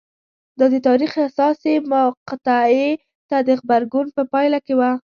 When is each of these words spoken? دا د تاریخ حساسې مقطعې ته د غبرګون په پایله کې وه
دا 0.57 0.65
د 0.73 0.75
تاریخ 0.87 1.11
حساسې 1.25 1.73
مقطعې 1.91 2.89
ته 3.29 3.37
د 3.47 3.49
غبرګون 3.59 4.07
په 4.17 4.21
پایله 4.31 4.59
کې 4.65 4.73
وه 4.79 4.91